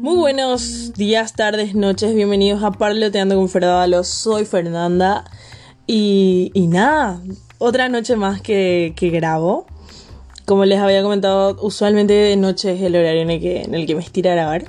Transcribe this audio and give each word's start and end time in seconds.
Muy 0.00 0.16
buenos 0.16 0.94
días, 0.94 1.34
tardes, 1.34 1.74
noches, 1.74 2.14
bienvenidos 2.14 2.62
a 2.62 2.70
Parloteando 2.70 3.36
con 3.36 3.50
Fernanda. 3.50 4.02
Soy 4.02 4.46
Fernanda 4.46 5.24
y, 5.86 6.50
y 6.54 6.68
nada, 6.68 7.20
otra 7.58 7.90
noche 7.90 8.16
más 8.16 8.40
que, 8.40 8.94
que, 8.96 9.10
grabo. 9.10 9.66
Como 10.46 10.64
les 10.64 10.78
había 10.78 11.02
comentado, 11.02 11.58
usualmente 11.60 12.14
de 12.14 12.36
noche 12.38 12.72
es 12.72 12.80
el 12.80 12.96
horario 12.96 13.20
en 13.20 13.30
el 13.30 13.40
que, 13.42 13.60
en 13.60 13.74
el 13.74 13.86
que 13.86 13.94
me 13.94 14.00
estira 14.00 14.32
a 14.32 14.36
grabar. 14.36 14.64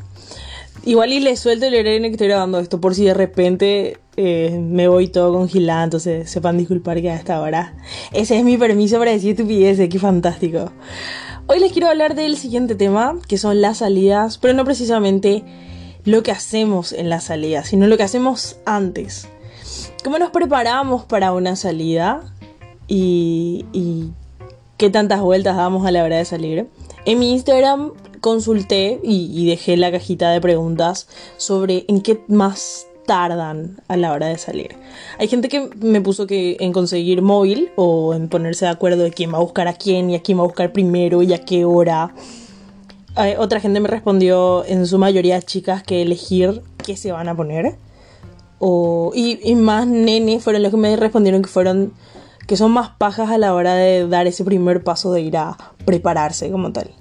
Igual 0.83 1.13
y 1.13 1.21
les 1.21 1.39
suelto 1.39 1.66
el 1.66 1.75
horario 1.75 1.95
en 1.95 2.04
el 2.04 2.09
que 2.09 2.16
estoy 2.16 2.27
grabando 2.27 2.59
esto 2.59 2.82
por 2.82 2.93
si 2.93 3.05
de 3.05 3.13
repente 3.13 4.00
eh, 4.18 4.59
me 4.61 4.89
voy 4.89 5.07
todo 5.07 5.32
congelado, 5.32 5.86
entonces 5.86 6.29
sepan 6.29 6.57
disculpar 6.57 7.02
que 7.02 7.09
a 7.09 7.16
esta 7.16 7.39
hora. 7.39 7.73
Ese 8.11 8.38
es 8.38 8.43
mi 8.43 8.57
permiso 8.57 9.00
para 9.00 9.11
decir 9.11 9.32
estupideces, 9.32 9.88
qué 9.88 9.98
fantástico. 9.98 10.73
Hoy 11.54 11.60
les 11.60 11.73
quiero 11.73 11.89
hablar 11.89 12.15
del 12.15 12.37
siguiente 12.37 12.75
tema, 12.75 13.19
que 13.28 13.37
son 13.37 13.60
las 13.60 13.79
salidas, 13.79 14.37
pero 14.37 14.54
no 14.54 14.64
precisamente 14.64 15.43
lo 16.05 16.24
que 16.24 16.32
hacemos 16.32 16.93
en 16.93 17.10
las 17.10 17.25
salidas, 17.25 17.68
sino 17.68 17.87
lo 17.87 17.97
que 17.97 18.04
hacemos 18.04 18.55
antes. 18.65 19.27
¿Cómo 20.01 20.18
nos 20.18 20.29
preparamos 20.29 21.04
para 21.04 21.33
una 21.33 21.57
salida? 21.57 22.24
Y, 22.87 23.65
qué 24.77 24.89
tantas 24.89 25.19
vueltas 25.19 25.57
damos 25.57 25.86
a 25.86 25.91
la 25.91 26.05
hora 26.05 26.15
de 26.15 26.24
salir. 26.24 26.69
En 27.04 27.19
mi 27.19 27.33
Instagram 27.33 27.91
consulté 28.21 29.02
y, 29.04 29.46
dejé 29.46 29.75
la 29.75 29.91
cajita 29.91 30.32
de 30.32 30.39
preguntas 30.39 31.10
sobre 31.36 31.83
en 31.89 31.99
qué 31.99 32.23
más 32.30 32.88
tardan 33.05 33.81
a 33.88 33.97
la 33.97 34.11
hora 34.11 34.28
de 34.28 34.38
salir. 34.38 34.75
Hay 35.19 35.28
gente 35.28 35.50
que 35.50 35.69
me 35.81 36.02
puso 36.02 36.28
que 36.28 36.58
en 36.59 36.72
conseguir 36.73 37.22
móvil 37.22 37.72
o 37.75 38.14
en 38.14 38.30
ponerse 38.30 38.66
de 38.66 38.72
acuerdo 38.72 39.03
de 39.03 39.11
quién 39.11 39.33
va 39.33 39.38
a 39.38 39.41
buscar 39.41 39.67
a 39.67 39.73
quién 39.73 40.09
y 40.09 40.16
a 40.16 40.22
quién 40.22 40.38
va 40.38 40.44
a 40.44 40.45
buscar 40.45 40.72
primero 40.72 41.22
y 41.22 41.33
a 41.33 41.44
qué 41.44 41.66
hora. 41.66 42.14
Eh, 43.17 43.36
otra 43.38 43.59
gente 43.59 43.79
me 43.79 43.88
respondió, 43.88 44.66
en 44.66 44.88
su 44.88 44.97
mayoría 44.97 45.41
chicas, 45.41 45.83
que 45.83 46.02
elegir 46.02 46.61
qué 46.77 46.95
se 46.95 47.11
van 47.11 47.27
a 47.27 47.35
poner. 47.35 47.75
O, 48.59 49.11
y, 49.13 49.39
y 49.44 49.55
más 49.55 49.88
nenes 49.88 50.44
fueron 50.44 50.63
los 50.63 50.72
que 50.72 50.77
me 50.77 50.95
respondieron 50.95 51.41
que 51.41 51.49
fueron 51.49 51.94
que 52.47 52.57
son 52.57 52.72
más 52.72 52.89
pajas 52.97 53.29
a 53.29 53.38
la 53.38 53.53
hora 53.53 53.75
de 53.75 54.07
dar 54.07 54.27
ese 54.27 54.44
primer 54.44 54.83
paso 54.83 55.11
de 55.13 55.22
ir 55.22 55.38
a 55.38 55.57
prepararse 55.85 56.52
como 56.52 56.72
tal. 56.72 56.91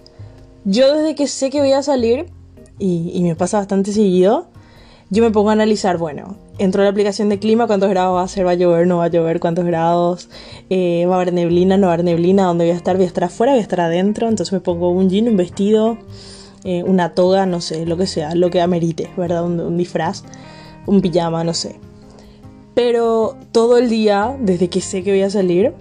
Yo 0.64 0.94
desde 0.94 1.14
que 1.14 1.26
sé 1.26 1.50
que 1.50 1.60
voy 1.60 1.72
a 1.72 1.82
salir, 1.82 2.26
y, 2.78 3.10
y 3.14 3.22
me 3.22 3.34
pasa 3.34 3.58
bastante 3.58 3.92
seguido, 3.92 4.48
yo 5.12 5.24
me 5.24 5.32
pongo 5.32 5.50
a 5.50 5.54
analizar, 5.54 5.98
bueno, 5.98 6.36
entro 6.58 6.82
a 6.82 6.84
la 6.84 6.90
aplicación 6.90 7.28
de 7.28 7.40
clima, 7.40 7.66
cuántos 7.66 7.90
grados 7.90 8.16
va 8.16 8.22
a 8.22 8.28
ser, 8.28 8.46
va 8.46 8.52
a 8.52 8.54
llover, 8.54 8.86
no 8.86 8.98
va 8.98 9.06
a 9.06 9.08
llover, 9.08 9.40
cuántos 9.40 9.64
grados, 9.64 10.28
eh, 10.70 11.04
va 11.06 11.14
a 11.14 11.20
haber 11.20 11.32
neblina, 11.32 11.76
no 11.76 11.88
va 11.88 11.92
a 11.92 11.94
haber 11.94 12.04
neblina, 12.04 12.44
dónde 12.44 12.64
voy 12.64 12.72
a 12.72 12.76
estar, 12.76 12.94
voy 12.94 13.04
a 13.04 13.08
estar 13.08 13.24
afuera, 13.24 13.52
voy 13.52 13.58
a 13.58 13.62
estar 13.62 13.80
adentro, 13.80 14.28
entonces 14.28 14.52
me 14.52 14.60
pongo 14.60 14.90
un 14.90 15.10
jean, 15.10 15.26
un 15.26 15.36
vestido, 15.36 15.98
eh, 16.62 16.84
una 16.84 17.12
toga, 17.12 17.44
no 17.44 17.60
sé, 17.60 17.86
lo 17.86 17.96
que 17.96 18.06
sea, 18.06 18.36
lo 18.36 18.50
que 18.50 18.60
amerite, 18.60 19.10
¿verdad? 19.16 19.44
Un, 19.44 19.58
un 19.58 19.76
disfraz, 19.76 20.22
un 20.86 21.00
pijama, 21.00 21.42
no 21.42 21.54
sé. 21.54 21.80
Pero 22.74 23.36
todo 23.50 23.78
el 23.78 23.90
día, 23.90 24.36
desde 24.38 24.68
que 24.68 24.80
sé 24.80 25.02
que 25.02 25.10
voy 25.10 25.22
a 25.22 25.30
salir, 25.30 25.74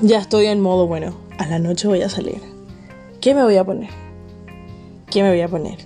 ya 0.00 0.18
estoy 0.18 0.46
en 0.46 0.60
modo, 0.60 0.88
bueno, 0.88 1.14
a 1.38 1.46
la 1.46 1.60
noche 1.60 1.86
voy 1.86 2.02
a 2.02 2.08
salir. 2.08 2.40
¿Qué 3.20 3.36
me 3.36 3.44
voy 3.44 3.56
a 3.56 3.62
poner? 3.62 3.90
¿Qué 5.12 5.22
me 5.22 5.28
voy 5.28 5.42
a 5.42 5.48
poner? 5.48 5.78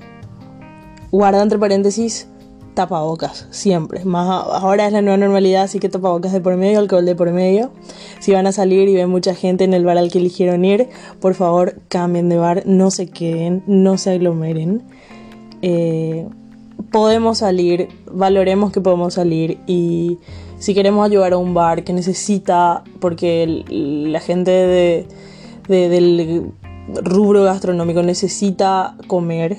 Guarda 1.10 1.42
entre 1.42 1.58
paréntesis 1.58 2.28
tapabocas, 2.76 3.48
siempre. 3.50 4.04
Más 4.04 4.28
ahora 4.28 4.86
es 4.86 4.92
la 4.92 5.00
nueva 5.00 5.16
normalidad, 5.16 5.62
así 5.62 5.80
que 5.80 5.88
tapabocas 5.88 6.32
de 6.32 6.42
por 6.42 6.56
medio, 6.56 6.78
alcohol 6.78 7.06
de 7.06 7.16
por 7.16 7.32
medio. 7.32 7.72
Si 8.20 8.32
van 8.32 8.46
a 8.46 8.52
salir 8.52 8.88
y 8.88 8.94
ven 8.94 9.08
mucha 9.08 9.34
gente 9.34 9.64
en 9.64 9.74
el 9.74 9.84
bar 9.84 9.96
al 9.96 10.12
que 10.12 10.18
eligieron 10.18 10.64
ir, 10.64 10.88
por 11.18 11.34
favor 11.34 11.80
cambien 11.88 12.28
de 12.28 12.36
bar, 12.36 12.64
no 12.66 12.90
se 12.90 13.08
queden, 13.08 13.64
no 13.66 13.96
se 13.96 14.10
aglomeren. 14.10 14.82
Eh, 15.62 16.28
podemos 16.92 17.38
salir, 17.38 17.88
valoremos 18.12 18.72
que 18.72 18.82
podemos 18.82 19.14
salir 19.14 19.58
y 19.66 20.18
si 20.58 20.74
queremos 20.74 21.06
ayudar 21.06 21.32
a 21.32 21.38
un 21.38 21.54
bar 21.54 21.82
que 21.82 21.94
necesita, 21.94 22.84
porque 23.00 23.64
la 23.70 24.20
gente 24.20 24.50
de, 24.50 25.06
de, 25.66 25.88
del 25.88 26.52
rubro 27.02 27.42
gastronómico 27.42 28.02
necesita 28.02 28.96
comer, 29.06 29.56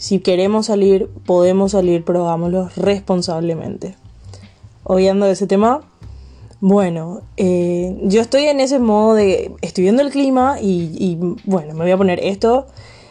si 0.00 0.20
queremos 0.20 0.64
salir, 0.66 1.10
podemos 1.26 1.72
salir, 1.72 2.06
pero 2.06 2.26
hagámoslo 2.26 2.70
responsablemente. 2.74 3.96
De 4.88 5.30
ese 5.30 5.46
tema, 5.46 5.82
bueno, 6.60 7.20
eh, 7.36 7.98
yo 8.04 8.22
estoy 8.22 8.44
en 8.44 8.60
ese 8.60 8.78
modo 8.78 9.14
de 9.14 9.52
estoy 9.60 9.84
viendo 9.84 10.00
el 10.00 10.10
clima 10.10 10.56
y, 10.58 11.18
bueno, 11.44 11.74
me 11.74 11.84
voy 11.84 11.90
a 11.90 11.98
poner 11.98 12.18
esto 12.24 12.66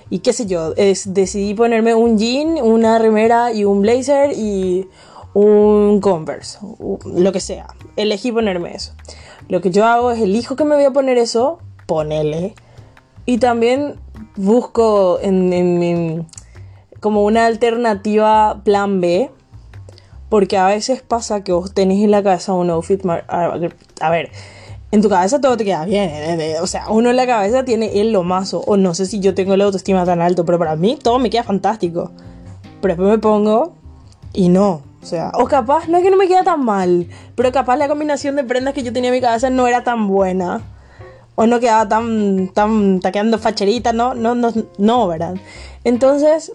y 0.09 0.19
qué 0.19 0.33
sé 0.33 0.47
yo, 0.47 0.73
decidí 0.73 1.53
ponerme 1.53 1.94
un 1.94 2.17
jean, 2.17 2.57
una 2.59 2.97
remera 2.97 3.53
y 3.53 3.66
un 3.66 3.83
blazer 3.83 4.31
y 4.35 4.88
un 5.35 6.01
converse, 6.01 6.57
lo 7.06 7.31
que 7.31 7.39
sea. 7.39 7.67
Elegí 7.97 8.31
ponerme 8.31 8.73
eso. 8.73 8.94
Lo 9.47 9.61
que 9.61 9.69
yo 9.69 9.85
hago 9.85 10.09
es 10.09 10.19
elijo 10.19 10.56
que 10.56 10.66
me 10.66 10.75
voy 10.75 10.85
a 10.85 10.91
poner 10.91 11.19
eso, 11.19 11.59
ponele. 11.85 12.56
Y 13.27 13.38
también 13.38 13.94
busco 14.35 15.19
en, 15.21 15.53
en, 15.53 15.83
en 15.83 16.27
como 17.00 17.24
una 17.24 17.46
alternativa 17.46 18.62
plan 18.64 19.02
B. 19.02 19.32
Porque 20.30 20.58
a 20.58 20.68
veces 20.68 21.02
pasa 21.02 21.44
que 21.44 21.52
vos 21.52 21.74
tenés 21.74 22.04
en 22.04 22.12
la 22.12 22.22
cabeza 22.22 22.54
un 22.54 22.70
outfit. 22.70 23.02
A 23.06 24.10
ver, 24.10 24.32
en 24.92 25.02
tu 25.02 25.10
cabeza 25.10 25.42
todo 25.42 25.58
te 25.58 25.66
queda 25.66 25.86
bien. 25.86 26.10
¿eh? 26.12 26.58
O 26.62 26.68
sea, 26.68 26.90
uno 26.90 27.10
en 27.10 27.16
la 27.16 27.26
cabeza 27.26 27.66
tiene 27.66 28.00
el 28.00 28.12
lomazo. 28.12 28.62
O 28.68 28.78
no 28.78 28.94
sé 28.94 29.06
si 29.06 29.20
yo 29.20 29.34
tengo 29.34 29.56
la 29.58 29.66
autoestima 29.66 30.06
tan 30.06 30.22
alto, 30.22 30.46
pero 30.46 30.60
para 30.60 30.76
mí 30.76 30.98
todo 31.02 31.20
me 31.20 31.30
queda 31.30 31.44
fantástico. 31.44 32.12
Pero 32.82 32.94
después 32.94 33.10
me 33.10 33.18
pongo 33.18 33.74
y 34.34 34.50
no. 34.50 34.84
O 35.02 35.06
sea, 35.06 35.31
o 35.34 35.46
capaz, 35.46 35.88
no 35.88 35.98
es 35.98 36.04
que 36.04 36.12
no 36.12 36.18
me 36.18 36.28
queda 36.28 36.44
tan 36.44 36.64
mal, 36.66 37.08
pero 37.36 37.54
capaz 37.54 37.78
la 37.78 37.88
combinación 37.88 38.36
de 38.36 38.44
prendas 38.44 38.74
que 38.74 38.84
yo 38.84 38.92
tenía 38.92 39.10
en 39.10 39.16
mi 39.16 39.22
cabeza 39.22 39.50
no 39.50 39.66
era 39.66 39.84
tan 39.84 40.08
buena. 40.08 40.62
O 41.36 41.48
no 41.48 41.62
quedaba 41.62 41.88
tan, 41.88 42.50
tan, 42.50 43.00
está 43.02 43.38
facherita, 43.38 43.94
no, 43.94 44.14
no, 44.14 44.36
no, 44.36 44.52
no, 44.78 45.08
¿verdad? 45.08 45.36
Entonces, 45.86 46.52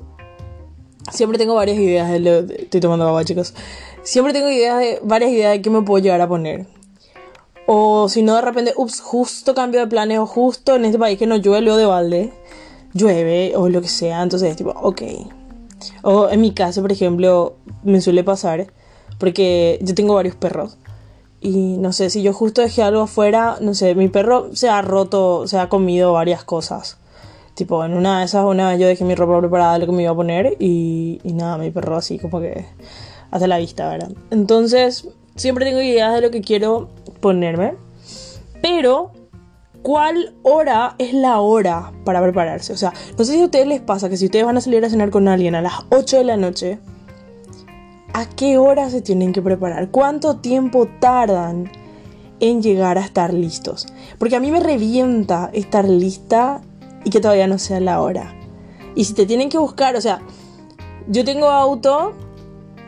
siempre 1.11 1.39
tengo 1.39 1.55
varias 1.55 1.79
ideas 1.79 2.11
de 2.11 2.57
estoy 2.59 2.81
tomando 2.81 3.07
agua, 3.07 3.25
chicos. 3.25 3.55
Siempre 4.03 4.33
tengo 4.33 4.51
ideas 4.51 4.79
de, 4.79 5.01
varias 5.03 5.31
ideas 5.31 5.53
de 5.53 5.63
qué 5.63 5.71
me 5.71 5.83
puedo 5.83 6.03
llegar 6.03 6.21
a 6.21 6.29
poner. 6.29 6.67
O 7.67 8.09
si 8.09 8.23
no, 8.23 8.35
de 8.37 8.43
repente, 8.43 8.75
ups, 8.77 9.01
justo 9.01 9.55
cambio 9.55 9.81
de 9.81 9.87
planes, 9.87 10.19
o 10.19 10.27
justo 10.27 10.75
en 10.75 10.85
este 10.85 10.99
país 10.99 11.19
que 11.19 11.27
no 11.27 11.37
llueve 11.37 11.71
o 11.71 11.77
de 11.77 11.87
balde, 11.87 12.33
llueve, 12.93 13.55
o 13.57 13.69
lo 13.69 13.81
que 13.81 13.89
sea. 13.89 14.23
Entonces 14.23 14.51
es 14.51 14.57
tipo, 14.57 14.71
ok. 14.71 15.03
O 16.03 16.29
en 16.29 16.41
mi 16.41 16.53
caso, 16.53 16.83
por 16.83 16.93
ejemplo, 16.93 17.57
me 17.83 18.01
suele 18.01 18.25
pasar, 18.25 18.67
porque 19.19 19.79
yo 19.83 19.95
tengo 19.95 20.15
varios 20.15 20.37
perros. 20.37 20.77
Y 21.41 21.77
no 21.79 21.93
sé, 21.93 22.11
si 22.11 22.23
yo 22.23 22.33
justo 22.33 22.63
dejé 22.63 22.83
algo 22.83 23.03
afuera, 23.03 23.59
no 23.61 23.75
sé, 23.75 23.95
mi 23.95 24.09
perro 24.09 24.55
se 24.55 24.69
ha 24.69 24.81
roto, 24.83 25.47
se 25.47 25.59
ha 25.59 25.69
comido 25.69 26.13
varias 26.13 26.45
cosas. 26.45 26.99
Tipo, 27.55 27.85
en 27.85 27.95
una 27.95 28.19
de 28.19 28.25
esas, 28.25 28.45
una 28.45 28.77
yo 28.77 28.87
dejé 28.87 29.05
mi 29.05 29.15
ropa 29.15 29.39
preparada, 29.39 29.79
lo 29.79 29.87
que 29.87 29.93
me 29.93 30.03
iba 30.03 30.11
a 30.13 30.17
poner, 30.17 30.57
y, 30.59 31.21
y 31.23 31.33
nada, 31.33 31.57
mi 31.57 31.71
perro 31.71 31.97
así 31.97 32.19
como 32.19 32.41
que 32.41 32.67
hace 33.31 33.47
la 33.47 33.59
vista, 33.59 33.89
¿verdad? 33.89 34.11
Entonces, 34.31 35.09
siempre 35.37 35.65
tengo 35.65 35.81
ideas 35.81 36.15
de 36.15 36.21
lo 36.21 36.31
que 36.31 36.41
quiero 36.41 36.89
ponerme. 37.21 37.75
Pero, 38.63 39.13
¿cuál 39.83 40.35
hora 40.43 40.95
es 40.99 41.13
la 41.13 41.41
hora 41.41 41.93
para 42.05 42.23
prepararse? 42.23 42.73
O 42.73 42.77
sea, 42.77 42.93
no 43.19 43.25
sé 43.25 43.35
si 43.35 43.43
a 43.43 43.45
ustedes 43.45 43.67
les 43.67 43.81
pasa 43.81 44.09
que 44.09 44.17
si 44.17 44.27
ustedes 44.27 44.47
van 44.47 44.57
a 44.57 44.61
salir 44.61 44.85
a 44.85 44.91
cenar 44.91 45.11
con 45.11 45.29
alguien 45.29 45.55
a 45.55 45.63
las 45.63 45.75
8 45.91 46.19
de 46.19 46.25
la 46.25 46.37
noche, 46.37 46.79
¿a 48.13 48.27
qué 48.27 48.57
hora 48.59 48.89
se 48.89 49.03
tienen 49.03 49.33
que 49.33 49.43
preparar? 49.43 49.91
¿Cuánto 49.91 50.37
tiempo 50.37 50.89
tardan 51.01 51.71
en 52.41 52.63
llegar 52.63 52.97
a 52.99 53.05
estar 53.05 53.35
listos? 53.35 53.87
Porque 54.19 54.37
a 54.37 54.41
mí 54.41 54.51
me 54.51 54.61
revienta 54.61 55.51
estar 55.53 55.87
lista 55.89 56.63
y 57.05 57.11
que 57.11 57.21
todavía 57.21 57.47
no 57.47 57.59
sea 57.59 57.81
la 57.81 58.01
hora. 58.01 58.35
Y 58.95 59.05
si 59.05 59.15
te 59.15 59.27
tienen 59.27 59.49
que 59.49 59.59
buscar, 59.59 59.97
o 59.97 60.01
sea, 60.01 60.23
yo 61.09 61.25
tengo 61.25 61.47
auto, 61.47 62.13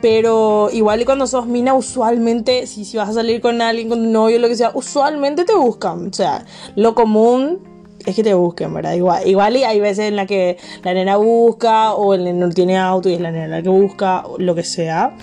pero 0.00 0.70
igual 0.72 1.02
y 1.02 1.04
cuando 1.04 1.26
sos 1.26 1.46
mina, 1.46 1.74
usualmente, 1.74 2.66
si, 2.66 2.84
si 2.84 2.96
vas 2.96 3.08
a 3.08 3.12
salir 3.12 3.40
con 3.40 3.60
alguien, 3.60 3.88
con 3.88 4.00
un 4.00 4.12
novio, 4.12 4.38
lo 4.38 4.48
que 4.48 4.56
sea, 4.56 4.70
usualmente 4.74 5.44
te 5.44 5.54
buscan. 5.54 6.08
O 6.08 6.12
sea, 6.12 6.44
lo 6.76 6.94
común 6.94 7.58
es 8.04 8.14
que 8.14 8.22
te 8.22 8.34
busquen, 8.34 8.72
¿verdad? 8.72 8.92
Igual, 8.92 9.26
igual 9.26 9.56
y 9.56 9.64
hay 9.64 9.80
veces 9.80 10.06
en 10.06 10.16
la 10.16 10.26
que 10.26 10.58
la 10.84 10.94
nena 10.94 11.16
busca, 11.16 11.94
o 11.94 12.14
el 12.14 12.24
neno 12.24 12.48
tiene 12.50 12.78
auto 12.78 13.08
y 13.08 13.14
es 13.14 13.20
la 13.20 13.32
nena 13.32 13.48
la 13.48 13.62
que 13.62 13.68
busca, 13.68 14.24
lo 14.38 14.54
que 14.54 14.62
sea. 14.62 15.16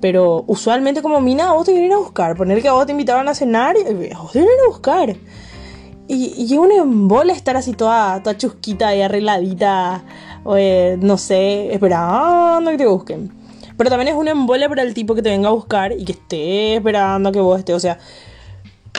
Pero 0.00 0.44
usualmente 0.46 1.02
como 1.02 1.20
mina, 1.20 1.52
vos 1.52 1.66
te 1.66 1.72
vienen 1.72 1.92
a 1.92 1.98
buscar. 1.98 2.36
Poner 2.36 2.60
que 2.62 2.68
a 2.68 2.72
vos 2.72 2.86
te 2.86 2.92
invitaban 2.92 3.28
a 3.28 3.34
cenar, 3.34 3.76
y 3.76 3.82
vos 4.14 4.32
te 4.32 4.38
vienen 4.38 4.60
a 4.64 4.68
buscar. 4.68 5.16
Y, 6.06 6.34
y 6.36 6.58
un 6.58 6.70
embole 6.70 7.32
estar 7.32 7.56
así 7.56 7.72
toda, 7.72 8.22
toda 8.22 8.36
chusquita 8.36 8.94
y 8.94 9.00
arregladita, 9.00 10.04
eh, 10.56 10.98
no 11.00 11.16
sé, 11.16 11.72
esperando 11.72 12.70
que 12.70 12.78
te 12.78 12.86
busquen. 12.86 13.32
Pero 13.76 13.90
también 13.90 14.08
es 14.08 14.14
un 14.14 14.28
embole 14.28 14.68
para 14.68 14.82
el 14.82 14.94
tipo 14.94 15.14
que 15.14 15.22
te 15.22 15.30
venga 15.30 15.48
a 15.48 15.52
buscar 15.52 15.92
y 15.92 16.04
que 16.04 16.12
esté 16.12 16.76
esperando 16.76 17.32
que 17.32 17.40
vos 17.40 17.58
estés. 17.58 17.74
O 17.74 17.80
sea, 17.80 17.98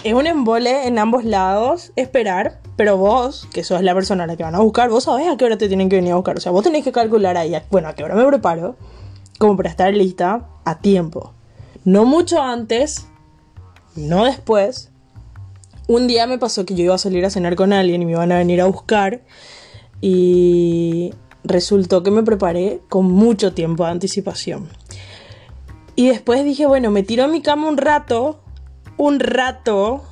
es 0.04 0.14
un 0.14 0.28
embole 0.28 0.88
en 0.88 1.00
ambos 1.00 1.24
lados 1.24 1.92
esperar, 1.96 2.60
pero 2.76 2.98
vos, 2.98 3.48
que 3.54 3.64
sos 3.64 3.82
la 3.82 3.94
persona 3.94 4.26
a 4.26 4.28
la 4.28 4.36
que 4.36 4.44
van 4.44 4.56
a 4.56 4.60
buscar, 4.60 4.90
vos 4.90 5.06
sabés 5.06 5.28
a 5.28 5.38
qué 5.38 5.46
hora 5.46 5.58
te 5.58 5.68
tienen 5.68 5.90
que 5.90 5.96
venir 5.96 6.12
a 6.12 6.16
buscar. 6.16 6.38
O 6.38 6.42
sea, 6.42 6.52
vos 6.52 6.64
tenés 6.64 6.84
que 6.84 6.92
calcular 6.92 7.38
ahí, 7.38 7.56
bueno, 7.72 7.88
a 7.88 7.94
qué 7.94 8.04
hora 8.04 8.16
me 8.16 8.26
preparo, 8.26 8.76
como 9.40 9.56
para 9.56 9.70
estar 9.70 9.94
lista 9.94 10.48
a 10.66 10.80
tiempo. 10.80 11.34
No 11.86 12.06
mucho 12.06 12.42
antes, 12.42 13.08
no 13.96 14.26
después. 14.26 14.92
Un 15.88 16.08
día 16.08 16.26
me 16.28 16.38
pasó 16.38 16.66
que 16.66 16.76
yo 16.76 16.84
iba 16.84 16.96
a 16.96 17.00
salir 17.00 17.26
a 17.26 17.30
cenar 17.30 17.56
con 17.56 17.74
alguien 17.74 18.02
y 18.02 18.06
me 18.06 18.12
iban 18.14 18.32
a 18.32 18.38
venir 18.38 18.62
a 18.62 18.66
buscar. 18.66 19.22
Y 20.02 21.14
resultó 21.44 22.04
que 22.04 22.12
me 22.12 22.24
preparé 22.24 22.82
con 22.90 23.06
mucho 23.06 23.54
tiempo 23.54 23.86
de 23.86 23.92
anticipación. 23.92 24.70
Y 25.96 26.08
después 26.08 26.44
dije, 26.44 26.66
bueno, 26.66 26.92
me 26.92 27.04
tiro 27.04 27.24
a 27.24 27.28
mi 27.28 27.42
cama 27.42 27.68
un 27.68 27.78
rato, 27.78 28.40
un 28.98 29.20
rato, 29.20 30.04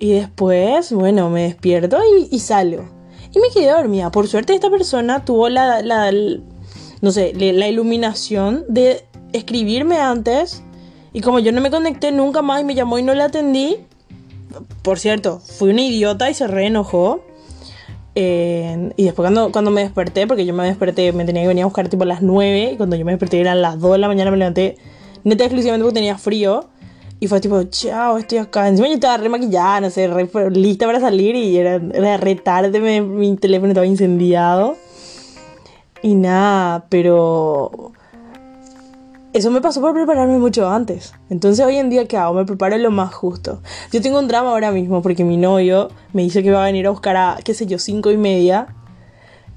y 0.00 0.12
después, 0.12 0.92
bueno, 0.92 1.28
me 1.28 1.42
despierto 1.42 1.98
y, 2.30 2.38
salgo. 2.40 2.88
Y 3.34 3.38
me 3.38 3.50
quedé 3.52 3.70
dormida. 3.70 4.10
Por 4.10 4.26
suerte 4.28 4.54
esta 4.54 4.70
persona 4.70 5.26
tuvo 5.26 5.50
la, 5.50 5.82
la, 5.82 6.10
no 7.02 7.12
sé, 7.12 7.34
la 7.34 7.68
iluminación 7.68 8.64
de 8.66 9.04
escribirme 9.34 9.98
antes. 9.98 10.62
Y 11.12 11.20
como 11.20 11.38
yo 11.38 11.52
no 11.52 11.60
me 11.60 11.70
conecté 11.70 12.12
nunca 12.12 12.40
más 12.40 12.62
y 12.62 12.64
me 12.64 12.74
llamó 12.74 12.98
y 12.98 13.02
no 13.02 13.14
la 13.14 13.26
atendí, 13.26 13.76
por 14.82 14.98
cierto, 14.98 15.40
fui 15.40 15.70
una 15.70 15.82
idiota 15.82 16.30
y 16.30 16.34
se 16.34 16.46
reenojó 16.46 17.22
y 18.14 19.04
después 19.04 19.24
cuando, 19.24 19.52
cuando 19.52 19.70
me 19.70 19.82
desperté, 19.82 20.26
porque 20.26 20.44
yo 20.44 20.52
me 20.52 20.64
desperté, 20.64 21.12
me 21.12 21.24
tenía 21.24 21.42
que 21.42 21.48
venir 21.48 21.62
a 21.62 21.66
buscar 21.66 21.88
tipo 21.88 22.02
a 22.02 22.06
las 22.06 22.22
9, 22.22 22.72
y 22.72 22.76
cuando 22.76 22.96
yo 22.96 23.04
me 23.04 23.12
desperté 23.12 23.40
eran 23.40 23.62
las 23.62 23.78
2 23.78 23.92
de 23.92 23.98
la 23.98 24.08
mañana, 24.08 24.30
me 24.30 24.36
levanté 24.36 24.76
neta 25.24 25.44
exclusivamente 25.44 25.84
porque 25.84 25.94
tenía 25.94 26.18
frío. 26.18 26.68
Y 27.22 27.26
fue 27.28 27.38
tipo, 27.38 27.62
chao, 27.64 28.16
estoy 28.16 28.38
acá. 28.38 28.66
Encima 28.66 28.88
yo 28.88 28.94
estaba 28.94 29.18
re 29.18 29.28
maquillada, 29.28 29.82
no 29.82 29.90
sé, 29.90 30.08
re, 30.08 30.26
lista 30.50 30.86
para 30.86 31.00
salir 31.00 31.36
y 31.36 31.58
era 31.58 32.16
re 32.16 32.34
tarde, 32.36 33.02
mi 33.02 33.36
teléfono 33.36 33.72
estaba 33.72 33.86
incendiado. 33.86 34.76
Y 36.02 36.14
nada, 36.14 36.86
pero 36.88 37.92
eso 39.32 39.50
me 39.50 39.60
pasó 39.60 39.80
por 39.80 39.94
prepararme 39.94 40.38
mucho 40.38 40.68
antes. 40.68 41.14
Entonces 41.28 41.64
hoy 41.64 41.76
en 41.76 41.88
día, 41.90 42.06
¿qué 42.06 42.16
hago? 42.16 42.34
Me 42.34 42.44
preparo 42.44 42.76
lo 42.78 42.90
más 42.90 43.14
justo. 43.14 43.62
Yo 43.92 44.00
tengo 44.00 44.18
un 44.18 44.28
drama 44.28 44.50
ahora 44.50 44.72
mismo 44.72 45.02
porque 45.02 45.24
mi 45.24 45.36
novio 45.36 45.88
me 46.12 46.22
dice 46.22 46.42
que 46.42 46.50
va 46.50 46.62
a 46.62 46.66
venir 46.66 46.86
a 46.86 46.90
buscar 46.90 47.16
a, 47.16 47.38
qué 47.44 47.54
sé 47.54 47.66
yo, 47.66 47.78
cinco 47.78 48.10
y 48.10 48.16
media. 48.16 48.74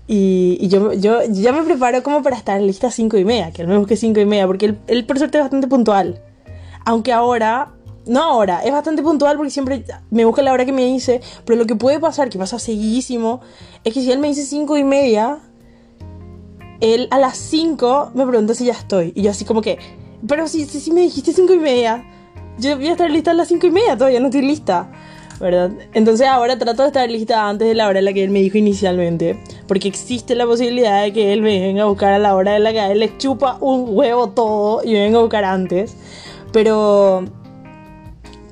Y, 0.06 0.68
yo, 0.68 0.94
yo, 0.94 1.20
ya 1.30 1.54
me 1.54 1.64
preparo 1.64 2.04
como 2.04 2.22
para 2.22 2.36
estar 2.36 2.62
lista 2.62 2.88
a 2.88 2.92
cinco 2.92 3.18
y 3.18 3.26
media, 3.26 3.52
que 3.52 3.62
él 3.62 3.68
me 3.68 3.78
busque 3.78 3.96
cinco 3.96 4.20
y 4.20 4.26
media, 4.26 4.46
porque 4.46 4.66
él, 4.66 4.80
él 4.88 5.06
por 5.06 5.18
suerte 5.18 5.38
es 5.38 5.44
bastante 5.44 5.68
puntual. 5.68 6.22
Aunque 6.86 7.14
ahora, 7.14 7.72
no 8.06 8.22
ahora, 8.22 8.60
es 8.64 8.72
bastante 8.72 9.02
puntual 9.02 9.38
porque 9.38 9.50
siempre 9.50 9.86
me 10.12 10.26
busca 10.26 10.42
la 10.42 10.52
hora 10.52 10.66
que 10.66 10.74
me 10.74 10.86
dice, 10.86 11.22
pero 11.46 11.58
lo 11.58 11.66
que 11.66 11.76
puede 11.76 12.00
pasar, 12.00 12.30
que 12.30 12.38
pasa 12.38 12.60
seguidísimo, 12.60 13.42
es 13.84 13.94
que 13.94 14.02
si 14.02 14.12
él 14.12 14.20
me 14.20 14.28
dice 14.28 14.46
cinco 14.46 14.78
y 14.78 14.84
media, 14.84 15.40
él 16.82 17.08
a 17.12 17.20
las 17.20 17.38
5 17.38 18.12
me 18.14 18.26
pregunta 18.26 18.54
si 18.54 18.66
ya 18.66 18.74
estoy. 18.74 19.14
Y 19.16 19.24
yo 19.24 19.32
así 19.32 19.46
como 19.46 19.62
que, 19.62 19.78
pero 20.28 20.48
si, 20.48 20.66
si, 20.66 20.92
me 20.92 21.02
dijiste 21.02 21.34
5 21.34 21.54
y 21.54 21.60
media, 21.60 22.06
yo 22.58 22.76
voy 22.76 22.88
a 22.88 22.92
estar 22.92 23.10
lista 23.10 23.32
a 23.32 23.34
las 23.34 23.48
5 23.48 23.68
y 23.68 23.72
media, 23.72 23.98
todavía 23.98 24.20
no 24.20 24.28
estoy 24.28 24.42
lista. 24.42 24.92
¿Verdad? 25.40 25.72
Entonces 25.94 26.28
ahora 26.28 26.58
trato 26.58 26.84
de 26.84 26.90
estar 26.90 27.10
lista 27.10 27.50
antes 27.50 27.68
de 27.68 27.74
la 27.74 27.88
hora 27.88 28.00
en 28.00 28.06
la 28.06 28.14
que 28.14 28.24
él 28.24 28.30
me 28.30 28.40
dijo 28.40 28.58
inicialmente. 28.58 29.38
Porque 29.68 29.88
existe 29.88 30.36
la 30.36 30.46
posibilidad 30.46 31.02
de 31.02 31.12
que 31.12 31.34
él 31.34 31.42
me 31.42 31.60
venga 31.60 31.84
a 31.84 31.86
buscar 31.88 32.14
a 32.14 32.20
la 32.20 32.36
hora 32.36 32.56
en 32.56 32.64
la 32.64 32.72
que 32.72 32.92
él 32.92 33.00
le 33.00 33.18
chupa 33.18 33.58
un 33.60 33.86
huevo 33.90 34.30
todo 34.30 34.84
y 34.84 34.94
me 34.94 35.02
venga 35.02 35.18
a 35.18 35.22
buscar 35.22 35.44
antes. 35.44 35.98
Pero 36.54 37.26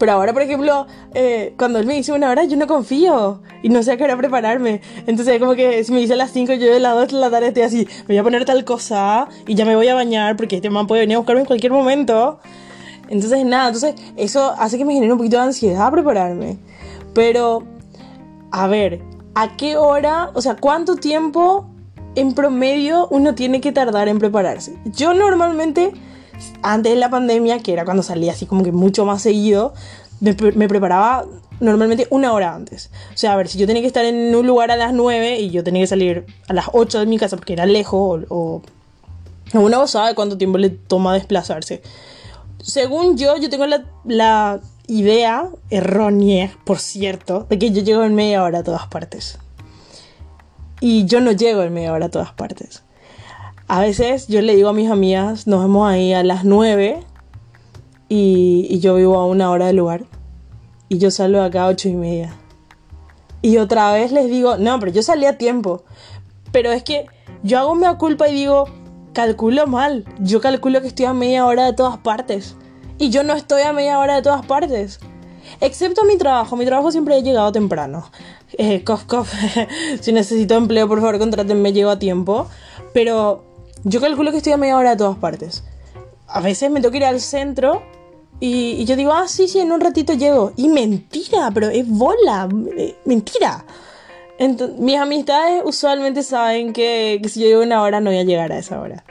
pero 0.02 0.14
ahora, 0.14 0.34
por 0.34 0.42
ejemplo, 0.42 0.88
eh, 1.14 1.54
cuando 1.60 1.78
él 1.78 1.86
me 1.86 1.94
dice 1.94 2.12
una 2.12 2.32
hora, 2.32 2.44
yo 2.46 2.58
no 2.58 2.66
confío 2.66 3.40
y 3.62 3.70
no 3.70 3.84
sé 3.84 3.92
a 3.92 3.98
qué 3.98 4.04
hora 4.04 4.18
prepararme. 4.18 4.82
Entonces, 5.06 5.40
como 5.40 5.54
que 5.54 5.84
si 5.84 5.92
me 5.92 6.00
dice 6.00 6.14
a 6.14 6.16
las 6.16 6.32
5, 6.32 6.54
yo 6.54 6.74
de 6.74 6.80
las 6.80 6.96
2 6.96 7.10
de 7.10 7.20
la 7.20 7.30
tarde 7.30 7.50
estoy 7.50 7.62
así, 7.62 7.88
me 8.08 8.16
voy 8.16 8.18
a 8.18 8.24
poner 8.24 8.44
tal 8.44 8.66
cosa 8.66 9.28
y 9.46 9.54
ya 9.54 9.64
me 9.64 9.76
voy 9.76 9.88
a 9.90 9.94
bañar 9.94 10.38
porque 10.38 10.56
este 10.56 10.72
man 10.72 10.88
puede 10.88 11.02
venir 11.02 11.18
a 11.18 11.20
buscarme 11.20 11.42
en 11.42 11.46
cualquier 11.46 11.72
momento. 11.72 12.40
Entonces, 13.10 13.46
nada, 13.46 13.68
entonces 13.68 13.94
eso 14.18 14.56
hace 14.58 14.80
que 14.80 14.86
me 14.86 14.94
genere 14.96 15.12
un 15.12 15.20
poquito 15.20 15.38
de 15.38 15.44
ansiedad 15.44 15.92
prepararme. 15.92 16.58
Pero, 17.14 17.62
a 18.50 18.66
ver, 18.66 19.04
¿a 19.36 19.56
qué 19.56 19.78
hora, 19.78 20.32
o 20.34 20.42
sea, 20.42 20.56
cuánto 20.56 20.96
tiempo 20.96 21.68
en 22.16 22.34
promedio 22.34 23.08
uno 23.12 23.36
tiene 23.36 23.62
que 23.62 23.72
tardar 23.72 24.08
en 24.08 24.18
prepararse? 24.18 24.76
Yo 24.86 25.14
normalmente 25.14 25.94
antes 26.62 26.94
de 26.94 27.00
la 27.00 27.10
pandemia, 27.10 27.60
que 27.60 27.74
era 27.74 27.86
cuando 27.86 28.04
salía 28.04 28.32
así 28.32 28.46
como 28.46 28.64
que 28.64 28.72
mucho 28.72 29.06
más 29.06 29.22
seguido, 29.22 29.74
me, 30.20 30.34
preparaba 30.34 31.26
normalmente 31.60 32.08
una 32.10 32.34
hora 32.34 32.54
antes. 32.54 32.90
O 33.14 33.18
sea, 33.18 33.34
a 33.34 33.36
ver, 33.36 33.48
si 33.48 33.58
yo 33.58 33.68
tenía 33.68 33.82
que 33.82 33.88
estar 33.88 34.06
en 34.06 34.36
un 34.36 34.46
lugar 34.46 34.72
a 34.72 34.76
las 34.76 34.94
9 34.94 35.40
y 35.40 35.50
yo 35.50 35.64
tenía 35.64 35.84
que 35.84 35.88
salir 35.88 36.26
a 36.48 36.54
las 36.54 36.66
8 36.74 37.00
de 37.00 37.06
mi 37.08 37.18
casa 37.18 37.36
porque 37.36 37.54
era 37.54 37.66
lejos 37.66 38.26
o, 38.30 38.62
o 38.62 38.62
uno 39.54 39.70
no 39.70 39.88
sabe 39.88 40.16
cuánto 40.16 40.38
tiempo 40.38 40.58
le 40.58 40.70
toma 40.70 41.14
desplazarse. 41.14 41.82
Según 42.62 43.18
yo, 43.18 43.38
yo 43.38 43.50
tengo 43.50 43.66
la, 43.66 43.84
la 44.06 44.62
idea 44.88 45.50
errónea, 45.70 46.52
por 46.64 46.80
cierto, 46.80 47.48
de 47.50 47.58
que 47.58 47.72
yo 47.72 47.82
llego 47.82 48.04
en 48.04 48.14
media 48.14 48.44
hora 48.44 48.60
a 48.60 48.64
todas 48.64 48.88
partes. 48.88 49.40
Y 50.80 51.06
yo 51.06 51.22
no 51.22 51.32
llego 51.32 51.64
en 51.64 51.74
media 51.74 51.94
hora 51.94 52.08
a 52.08 52.10
todas 52.10 52.34
partes. 52.34 52.84
A 53.72 53.80
veces 53.80 54.28
yo 54.28 54.42
le 54.42 54.54
digo 54.54 54.68
a 54.68 54.74
mis 54.74 54.92
amigas, 54.92 55.48
nos 55.48 55.62
vemos 55.62 55.90
ahí 55.90 56.12
a 56.12 56.26
las 56.26 56.44
9 56.44 57.00
y, 58.10 58.78
yo 58.82 58.96
vivo 58.96 59.18
a 59.18 59.26
una 59.26 59.50
hora 59.50 59.68
del 59.68 59.78
lugar. 59.78 60.04
Y 60.90 60.98
yo 60.98 61.10
salgo 61.10 61.40
acá 61.40 61.64
a 61.64 61.68
8 61.68 61.88
y 61.88 61.94
media. 61.94 62.36
Y 63.42 63.60
otra 63.60 63.94
vez 63.94 64.12
les 64.12 64.30
digo, 64.30 64.58
no, 64.58 64.78
pero 64.82 64.92
yo 64.92 65.02
salí 65.02 65.26
a 65.26 65.38
tiempo. 65.38 65.86
Pero 66.52 66.74
es 66.74 66.84
que 66.84 67.06
yo 67.44 67.60
hago 67.60 67.74
mi 67.74 67.86
culpa 67.96 68.28
y 68.28 68.34
digo, 68.34 68.66
calculo 69.14 69.68
mal. 69.68 70.04
Yo 70.20 70.42
calculo 70.42 70.82
que 70.82 70.88
estoy 70.88 71.06
a 71.06 71.14
media 71.14 71.46
hora 71.46 71.64
de 71.66 71.72
todas 71.72 71.98
partes. 71.98 72.58
Y 72.98 73.10
yo 73.10 73.24
no 73.24 73.32
estoy 73.32 73.62
a 73.62 73.72
media 73.72 74.00
hora 74.00 74.16
de 74.16 74.22
todas 74.22 74.46
partes. 74.46 75.00
Excepto 75.62 76.04
mi 76.04 76.18
trabajo. 76.18 76.58
Mi 76.58 76.66
trabajo 76.66 76.92
siempre 76.92 77.18
he 77.18 77.24
llegado 77.24 77.54
temprano. 77.54 78.12
Eh, 78.58 78.84
cof, 78.84 79.06
cof. 79.06 79.34
si 80.02 80.12
necesito 80.12 80.56
empleo, 80.56 80.90
por 80.90 81.00
favor, 81.00 81.20
contrátenme, 81.20 81.72
llego 81.72 81.90
a 81.90 82.00
tiempo. 82.00 82.48
Pero 82.94 83.46
yo 83.84 84.02
calculo 84.02 84.32
que 84.32 84.38
estoy 84.38 84.54
a 84.54 84.58
media 84.58 84.78
hora 84.78 84.92
de 84.92 84.98
todas 84.98 85.18
partes. 85.18 85.64
A 86.28 86.42
veces 86.42 86.72
me 86.72 86.82
que 86.82 86.98
ir 86.98 87.06
al 87.06 87.20
centro 87.20 87.82
y, 88.40 88.84
yo 88.86 88.96
digo, 88.96 89.14
ah, 89.14 89.28
sí, 89.28 89.48
sí, 89.48 89.60
en 89.60 89.72
un 89.72 89.80
ratito 89.80 90.14
llego. 90.14 90.52
Y 90.58 90.68
mentira, 90.68 91.52
pero 91.54 91.70
es 91.70 91.88
bola, 91.88 92.50
eh, 92.76 92.96
mentira. 93.06 93.66
Entonces, 94.40 94.80
mis 94.80 94.98
amistades 94.98 95.62
usualmente 95.64 96.24
saben 96.24 96.74
que, 96.74 97.22
si 97.30 97.42
yo 97.42 97.48
llego 97.48 97.62
una 97.62 97.84
hora 97.84 98.00
no 98.02 98.10
voy 98.10 98.20
a 98.20 98.24
llegar 98.24 98.52
a 98.52 98.58
esa 98.58 98.82
hora. 98.82 99.04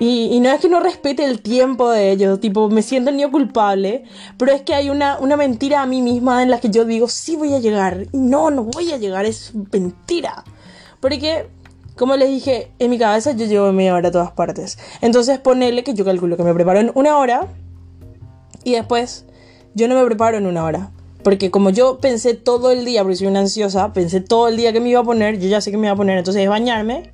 Y, 0.00 0.40
no 0.40 0.48
es 0.48 0.60
que 0.60 0.68
no 0.70 0.80
respete 0.80 1.24
el 1.24 1.42
tiempo 1.42 1.90
de 1.90 2.10
ellos, 2.12 2.40
tipo, 2.40 2.70
me 2.70 2.82
siento 2.82 3.10
ni 3.10 3.28
culpable, 3.30 4.04
pero 4.38 4.52
es 4.52 4.62
que 4.62 4.74
hay 4.74 4.88
una, 4.88 5.18
una 5.18 5.36
mentira 5.36 5.82
a 5.82 5.86
mí 5.86 6.00
misma 6.00 6.42
en 6.42 6.50
la 6.50 6.58
que 6.58 6.70
yo 6.70 6.86
digo, 6.86 7.08
sí 7.08 7.36
voy 7.36 7.52
a 7.52 7.58
llegar, 7.58 8.06
y 8.12 8.16
no, 8.16 8.50
no 8.50 8.64
voy 8.64 8.92
a 8.92 8.96
llegar, 8.96 9.26
es 9.26 9.52
mentira. 9.72 10.44
Porque 11.00 11.48
como 11.98 12.16
les 12.16 12.28
dije, 12.28 12.70
en 12.78 12.90
mi 12.90 12.98
cabeza 12.98 13.32
yo 13.32 13.46
llevo 13.46 13.72
media 13.72 13.94
hora 13.94 14.08
a 14.08 14.12
todas 14.12 14.30
partes. 14.30 14.78
Entonces 15.00 15.38
ponele 15.38 15.82
que 15.82 15.94
yo 15.94 16.04
calculo 16.04 16.36
que 16.36 16.44
me 16.44 16.54
preparo 16.54 16.78
en 16.78 16.92
una 16.94 17.18
hora 17.18 17.48
y 18.64 18.72
después 18.72 19.26
yo 19.74 19.88
no 19.88 19.96
me 19.96 20.04
preparo 20.06 20.38
en 20.38 20.46
una 20.46 20.64
hora. 20.64 20.90
Porque 21.22 21.50
como 21.50 21.70
yo 21.70 21.98
pensé 21.98 22.34
todo 22.34 22.70
el 22.70 22.84
día, 22.84 23.02
porque 23.02 23.16
soy 23.16 23.26
una 23.26 23.40
ansiosa, 23.40 23.92
pensé 23.92 24.20
todo 24.20 24.48
el 24.48 24.56
día 24.56 24.72
que 24.72 24.80
me 24.80 24.88
iba 24.88 25.00
a 25.00 25.04
poner, 25.04 25.38
yo 25.38 25.48
ya 25.48 25.60
sé 25.60 25.70
que 25.70 25.76
me 25.76 25.88
iba 25.88 25.94
a 25.94 25.96
poner, 25.96 26.16
entonces 26.18 26.42
es 26.42 26.48
bañarme. 26.48 27.12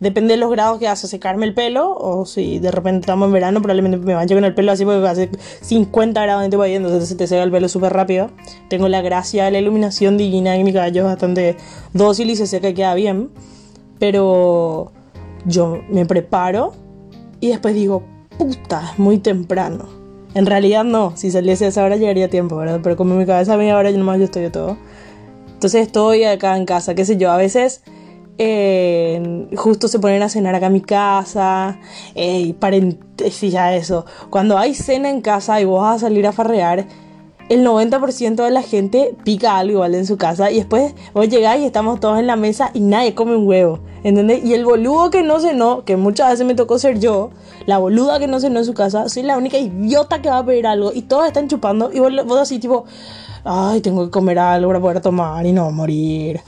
Depende 0.00 0.34
de 0.34 0.36
los 0.36 0.50
grados 0.50 0.78
que 0.78 0.86
hace, 0.86 1.08
secarme 1.08 1.44
el 1.44 1.54
pelo, 1.54 1.92
o 1.92 2.24
si 2.24 2.60
de 2.60 2.70
repente 2.70 3.00
estamos 3.00 3.26
en 3.26 3.32
verano, 3.32 3.60
probablemente 3.60 3.96
me 3.96 4.14
baño 4.14 4.36
con 4.36 4.44
el 4.44 4.54
pelo 4.54 4.70
así 4.70 4.84
porque 4.84 5.08
hace 5.08 5.28
50 5.62 6.22
grados 6.22 6.44
en 6.44 6.52
este 6.52 6.76
entonces 6.76 7.08
se 7.08 7.16
te 7.16 7.26
seca 7.26 7.42
el 7.42 7.50
pelo 7.50 7.68
súper 7.68 7.92
rápido. 7.92 8.30
Tengo 8.68 8.86
la 8.88 9.00
gracia 9.02 9.46
de 9.46 9.50
la 9.50 9.58
iluminación 9.58 10.16
divina 10.16 10.56
y 10.56 10.62
mi 10.62 10.72
cabello 10.72 11.00
es 11.00 11.06
bastante 11.06 11.56
dócil 11.94 12.30
y 12.30 12.36
se 12.36 12.46
seca 12.46 12.68
y 12.68 12.74
queda 12.74 12.94
bien. 12.94 13.30
Pero 13.98 14.92
yo 15.44 15.82
me 15.88 16.06
preparo 16.06 16.72
y 17.40 17.48
después 17.48 17.74
digo, 17.74 18.02
puta, 18.36 18.90
es 18.92 18.98
muy 18.98 19.18
temprano. 19.18 19.86
En 20.34 20.46
realidad 20.46 20.84
no, 20.84 21.16
si 21.16 21.30
saliese 21.30 21.64
a 21.64 21.68
esa 21.68 21.84
hora 21.84 21.96
llegaría 21.96 22.26
a 22.26 22.28
tiempo, 22.28 22.56
¿verdad? 22.56 22.80
Pero 22.82 22.96
como 22.96 23.14
mi 23.14 23.26
cabeza 23.26 23.56
media 23.56 23.76
hora, 23.76 23.90
yo 23.90 23.98
nomás 23.98 24.18
yo 24.18 24.24
estoy 24.24 24.42
de 24.42 24.50
todo. 24.50 24.76
Entonces 25.54 25.86
estoy 25.86 26.24
acá 26.24 26.56
en 26.56 26.66
casa, 26.66 26.94
qué 26.94 27.04
sé 27.04 27.16
yo, 27.16 27.32
a 27.32 27.36
veces 27.36 27.82
eh, 28.38 29.48
justo 29.56 29.88
se 29.88 29.98
ponen 29.98 30.22
a 30.22 30.28
cenar 30.28 30.54
acá 30.54 30.66
en 30.66 30.74
mi 30.74 30.80
casa, 30.80 31.80
eh, 32.14 32.54
paréntesis 32.60 33.52
ya 33.52 33.74
eso, 33.74 34.06
cuando 34.30 34.56
hay 34.56 34.74
cena 34.74 35.10
en 35.10 35.20
casa 35.20 35.60
y 35.60 35.64
vos 35.64 35.82
vas 35.82 35.96
a 35.96 36.06
salir 36.06 36.24
a 36.28 36.32
farrear, 36.32 36.86
el 37.48 37.64
90% 37.66 38.44
de 38.44 38.50
la 38.50 38.62
gente 38.62 39.14
pica 39.24 39.58
algo 39.58 39.72
igual 39.72 39.94
en 39.94 40.06
su 40.06 40.16
casa 40.16 40.50
y 40.50 40.56
después 40.56 40.94
vos 41.14 41.28
llegás 41.28 41.58
y 41.58 41.64
estamos 41.64 42.00
todos 42.00 42.18
en 42.18 42.26
la 42.26 42.36
mesa 42.36 42.70
y 42.74 42.80
nadie 42.80 43.14
come 43.14 43.36
un 43.36 43.46
huevo, 43.46 43.80
¿entendés? 44.04 44.44
Y 44.44 44.54
el 44.54 44.64
boludo 44.64 45.10
que 45.10 45.22
no 45.22 45.40
cenó, 45.40 45.84
que 45.84 45.96
muchas 45.96 46.30
veces 46.30 46.46
me 46.46 46.54
tocó 46.54 46.78
ser 46.78 46.98
yo, 46.98 47.30
la 47.66 47.78
boluda 47.78 48.18
que 48.18 48.26
no 48.26 48.40
cenó 48.40 48.58
en 48.58 48.64
su 48.64 48.74
casa, 48.74 49.08
soy 49.08 49.22
la 49.22 49.38
única 49.38 49.58
idiota 49.58 50.20
que 50.20 50.28
va 50.28 50.38
a 50.38 50.44
pedir 50.44 50.66
algo 50.66 50.92
y 50.92 51.02
todos 51.02 51.26
están 51.26 51.48
chupando 51.48 51.90
y 51.92 52.00
vos, 52.00 52.12
vos 52.26 52.38
así 52.38 52.58
tipo, 52.58 52.84
ay, 53.44 53.80
tengo 53.80 54.04
que 54.04 54.10
comer 54.10 54.38
algo 54.38 54.68
para 54.68 54.80
poder 54.80 55.00
tomar 55.00 55.46
y 55.46 55.52
no 55.52 55.70
morir. 55.70 56.40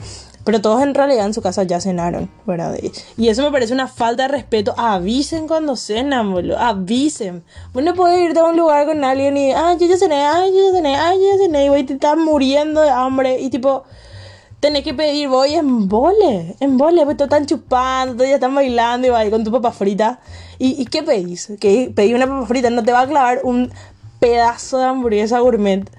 Pero 0.43 0.59
todos 0.59 0.81
en 0.81 0.95
realidad 0.95 1.27
en 1.27 1.33
su 1.33 1.41
casa 1.41 1.63
ya 1.63 1.79
cenaron, 1.79 2.29
¿verdad? 2.47 2.75
Y 3.15 3.27
eso 3.27 3.43
me 3.43 3.51
parece 3.51 3.73
una 3.73 3.87
falta 3.87 4.23
de 4.23 4.29
respeto. 4.29 4.73
Avisen 4.75 5.47
cuando 5.47 5.75
cenan, 5.75 6.33
boludo. 6.33 6.57
Avisen. 6.57 7.43
Vos 7.73 7.83
no 7.83 7.93
podés 7.93 8.21
irte 8.21 8.39
a 8.39 8.45
un 8.45 8.57
lugar 8.57 8.87
con 8.87 9.03
alguien 9.03 9.37
y, 9.37 9.51
ay, 9.51 9.77
yo 9.79 9.85
ya 9.85 9.97
cené, 9.97 10.25
ay, 10.25 10.51
yo 10.51 10.67
ya 10.67 10.77
cené, 10.77 10.95
ay, 10.95 11.17
yo 11.19 11.37
ya 11.37 11.43
cené. 11.45 11.65
Y 11.65 11.69
voy 11.69 11.83
te 11.83 11.93
estás 11.93 12.17
muriendo 12.17 12.81
de 12.81 12.89
hambre. 12.89 13.39
Y 13.39 13.51
tipo, 13.51 13.83
tenés 14.59 14.83
que 14.83 14.95
pedir, 14.95 15.29
voy 15.29 15.53
en 15.53 15.87
vole, 15.87 16.55
en 16.59 16.75
vole. 16.75 17.05
Pues 17.05 17.17
todos 17.17 17.27
están 17.27 17.45
chupando, 17.45 18.23
ya 18.23 18.35
están 18.35 18.55
bailando 18.55 19.07
y 19.07 19.11
va 19.11 19.29
con 19.29 19.43
tu 19.43 19.51
papa 19.51 19.71
frita. 19.71 20.21
¿Y, 20.57 20.85
qué 20.85 21.03
pedís? 21.03 21.51
Que 21.59 21.91
pedís 21.95 22.15
una 22.15 22.27
papa 22.27 22.47
frita, 22.47 22.69
no 22.71 22.83
te 22.83 22.91
va 22.91 23.01
a 23.01 23.07
clavar 23.07 23.41
un 23.43 23.71
pedazo 24.19 24.79
de 24.79 24.85
hamburguesa 24.85 25.39
gourmet 25.39 25.89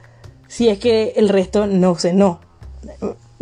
si 0.46 0.68
es 0.68 0.78
que 0.78 1.14
el 1.16 1.28
resto 1.28 1.66
no 1.66 1.96
cenó 1.96 2.38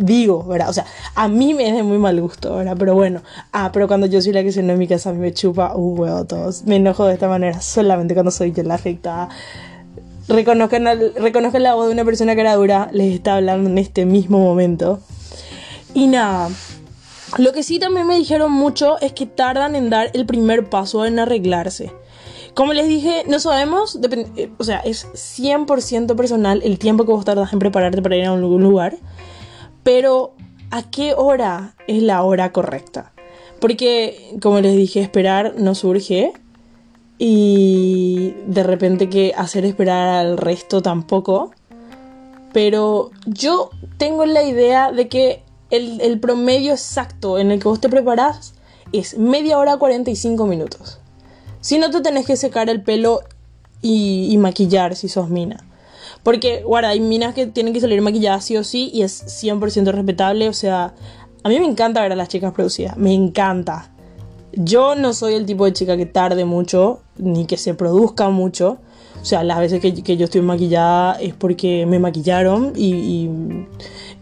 digo, 0.01 0.43
¿verdad? 0.43 0.69
O 0.69 0.73
sea, 0.73 0.85
a 1.15 1.27
mí 1.27 1.53
me 1.53 1.69
es 1.69 1.75
de 1.75 1.83
muy 1.83 1.97
mal 1.97 2.19
gusto, 2.21 2.55
¿verdad? 2.57 2.75
Pero 2.77 2.95
bueno, 2.95 3.21
ah, 3.53 3.71
pero 3.71 3.87
cuando 3.87 4.07
yo 4.07 4.21
soy 4.21 4.33
la 4.33 4.43
que 4.43 4.51
se 4.51 4.59
en 4.59 4.77
mi 4.77 4.87
casa, 4.87 5.09
a 5.09 5.13
mí 5.13 5.19
me 5.19 5.33
chupa 5.33 5.75
un 5.75 5.99
huevo 5.99 6.25
todos. 6.25 6.63
Me 6.63 6.77
enojo 6.77 7.05
de 7.05 7.13
esta 7.13 7.27
manera 7.27 7.61
solamente 7.61 8.13
cuando 8.13 8.31
soy 8.31 8.51
yo 8.51 8.63
la 8.63 8.75
afectada. 8.75 9.29
Reconozcan, 10.27 10.85
reconozcan 11.15 11.63
la 11.63 11.73
voz 11.73 11.87
de 11.87 11.93
una 11.93 12.05
persona 12.05 12.35
que 12.35 12.41
era 12.41 12.55
dura, 12.55 12.89
les 12.93 13.13
está 13.13 13.35
hablando 13.35 13.69
en 13.69 13.77
este 13.77 14.05
mismo 14.05 14.39
momento. 14.39 14.99
Y 15.93 16.07
nada, 16.07 16.49
lo 17.37 17.53
que 17.53 17.63
sí 17.63 17.79
también 17.79 18.07
me 18.07 18.15
dijeron 18.17 18.51
mucho 18.51 18.99
es 18.99 19.13
que 19.13 19.25
tardan 19.25 19.75
en 19.75 19.89
dar 19.89 20.09
el 20.13 20.25
primer 20.25 20.69
paso 20.69 21.05
en 21.05 21.19
arreglarse. 21.19 21.91
Como 22.53 22.73
les 22.73 22.87
dije, 22.87 23.23
no 23.27 23.39
sabemos, 23.39 23.97
eh, 24.35 24.49
o 24.57 24.63
sea, 24.63 24.79
es 24.79 25.07
100% 25.13 26.15
personal 26.15 26.61
el 26.63 26.77
tiempo 26.77 27.05
que 27.05 27.13
vos 27.13 27.23
tardas 27.23 27.53
en 27.53 27.59
prepararte 27.59 28.01
para 28.01 28.17
ir 28.17 28.25
a 28.25 28.33
un 28.33 28.41
lugar. 28.41 28.97
Pero, 29.83 30.33
¿a 30.69 30.89
qué 30.89 31.13
hora 31.15 31.75
es 31.87 32.01
la 32.03 32.23
hora 32.23 32.51
correcta? 32.51 33.13
Porque, 33.59 34.35
como 34.41 34.59
les 34.59 34.75
dije, 34.75 35.01
esperar 35.01 35.55
no 35.57 35.75
surge. 35.75 36.33
Y 37.17 38.33
de 38.47 38.63
repente 38.63 39.07
que 39.07 39.33
hacer 39.37 39.65
esperar 39.65 40.07
al 40.07 40.37
resto 40.37 40.81
tampoco. 40.81 41.51
Pero 42.53 43.11
yo 43.27 43.69
tengo 43.97 44.25
la 44.25 44.43
idea 44.43 44.91
de 44.91 45.07
que 45.07 45.43
el, 45.69 46.19
promedio 46.19 46.73
exacto 46.73 47.39
en 47.39 47.51
el 47.51 47.59
que 47.59 47.67
vos 47.67 47.79
te 47.79 47.89
preparás 47.89 48.55
es 48.91 49.17
media 49.17 49.57
hora 49.57 49.77
45 49.77 50.45
minutos. 50.47 50.99
Si 51.61 51.77
no 51.77 51.91
te 51.91 52.01
tenés 52.01 52.25
que 52.25 52.35
secar 52.35 52.69
el 52.69 52.81
pelo 52.81 53.21
y, 53.81 54.27
y 54.31 54.37
maquillar 54.37 54.95
si 54.95 55.07
sos 55.07 55.29
mina. 55.29 55.63
Porque, 56.23 56.61
guarda, 56.63 56.89
hay 56.89 56.99
minas 56.99 57.33
que 57.33 57.47
tienen 57.47 57.73
que 57.73 57.79
salir 57.79 58.01
maquilladas 58.01 58.45
sí 58.45 58.57
o 58.57 58.63
sí 58.63 58.91
y 58.93 59.01
es 59.01 59.43
100% 59.43 59.91
respetable. 59.91 60.49
O 60.49 60.53
sea, 60.53 60.93
a 61.43 61.49
mí 61.49 61.59
me 61.59 61.65
encanta 61.65 62.01
ver 62.01 62.11
a 62.11 62.15
las 62.15 62.29
chicas 62.29 62.53
producidas. 62.53 62.97
Me 62.97 63.13
encanta. 63.13 63.91
Yo 64.53 64.95
no 64.95 65.13
soy 65.13 65.33
el 65.33 65.45
tipo 65.45 65.65
de 65.65 65.73
chica 65.73 65.97
que 65.97 66.05
tarde 66.05 66.45
mucho, 66.45 67.01
ni 67.17 67.45
que 67.45 67.57
se 67.57 67.73
produzca 67.73 68.29
mucho. 68.29 68.79
O 69.21 69.25
sea, 69.25 69.43
las 69.43 69.59
veces 69.59 69.79
que, 69.79 70.17
yo 70.17 70.25
estoy 70.25 70.41
maquillada 70.41 71.13
es 71.19 71.33
porque 71.33 71.85
me 71.85 71.99
maquillaron 71.99 72.73
y, 72.75 73.29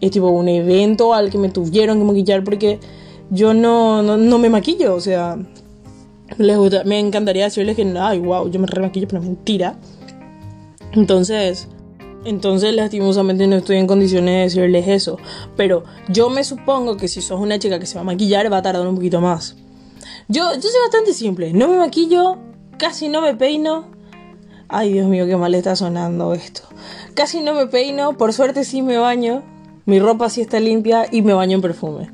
es 0.01 0.11
tipo 0.11 0.27
un 0.29 0.47
evento 0.47 1.13
al 1.13 1.29
que 1.29 1.37
me 1.37 1.49
tuvieron 1.49 1.99
que 1.99 2.05
maquillar 2.05 2.43
porque 2.43 2.79
yo 3.29 3.53
no, 3.53 4.01
no, 4.01 4.37
me 4.37 4.49
maquillo. 4.49 4.95
O 4.95 5.01
sea, 5.01 5.37
les 6.37 6.85
me 6.85 6.99
encantaría 6.99 7.45
decirles 7.45 7.75
que, 7.75 7.93
ay, 7.99 8.19
wow, 8.19 8.49
yo 8.49 8.59
me 8.59 8.67
remaquillo, 8.67 9.07
pero 9.07 9.21
mentira. 9.21 9.77
Entonces, 10.93 11.67
entonces, 12.25 12.75
lastimosamente 12.75 13.47
no 13.47 13.57
estoy 13.57 13.77
en 13.77 13.87
condiciones 13.87 14.33
de 14.33 14.61
decirles 14.61 14.87
eso. 14.87 15.17
Pero 15.55 15.83
yo 16.09 16.29
me 16.29 16.43
supongo 16.43 16.97
que 16.97 17.07
si 17.07 17.21
sos 17.21 17.39
una 17.39 17.59
chica 17.59 17.79
que 17.79 17.85
se 17.85 17.95
va 17.95 18.01
a 18.01 18.05
maquillar, 18.05 18.51
va 18.51 18.57
a 18.57 18.61
tardar 18.61 18.87
un 18.87 18.95
poquito 18.95 19.21
más. 19.21 19.55
Yo, 20.27 20.53
yo 20.53 20.61
soy 20.61 20.81
bastante 20.83 21.13
simple. 21.13 21.53
No 21.53 21.67
me 21.67 21.77
maquillo, 21.77 22.37
casi 22.77 23.09
no 23.09 23.21
me 23.21 23.35
peino. 23.35 23.85
Ay, 24.67 24.93
Dios 24.93 25.07
mío, 25.07 25.25
qué 25.25 25.35
mal 25.37 25.55
está 25.55 25.75
sonando 25.75 26.33
esto. 26.33 26.61
Casi 27.13 27.41
no 27.41 27.53
me 27.53 27.67
peino, 27.67 28.17
por 28.17 28.33
suerte 28.33 28.63
sí 28.63 28.81
me 28.81 28.97
baño. 28.97 29.43
Mi 29.85 29.99
ropa 29.99 30.29
sí 30.29 30.41
está 30.41 30.59
limpia 30.59 31.07
y 31.11 31.21
me 31.21 31.33
baño 31.33 31.55
en 31.55 31.61
perfume. 31.61 32.11